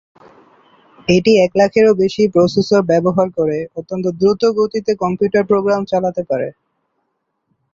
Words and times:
এটি 1.07 1.31
এক 1.45 1.51
লাখেরও 1.59 1.93
বেশি 2.01 2.23
প্রসেসর 2.33 2.81
ব্যবহার 2.91 3.27
করে 3.37 3.57
অত্যন্ত 3.79 4.05
দ্রুত 4.19 4.41
গতিতে 4.59 4.91
কম্পিউটার 5.03 5.43
প্রোগ্রাম 5.49 5.81
চালাতে 5.91 6.21
পারে। 6.29 6.47